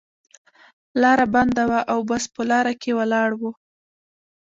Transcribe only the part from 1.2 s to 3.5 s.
بنده وه او بس په لار کې ولاړ و.